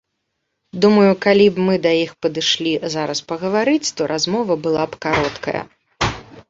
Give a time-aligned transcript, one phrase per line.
[0.85, 5.61] Думаю, калі б мы да іх падышлі зараз пагаварыць, то размова была б кароткая.